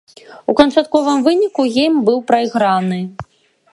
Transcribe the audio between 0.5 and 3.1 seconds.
У канчатковым выніку гейм быў прайграны.